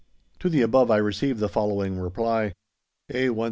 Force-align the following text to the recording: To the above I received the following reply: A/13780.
To 0.39 0.49
the 0.49 0.63
above 0.63 0.89
I 0.89 0.97
received 0.97 1.39
the 1.39 1.47
following 1.47 1.99
reply: 1.99 2.55
A/13780. 3.13 3.35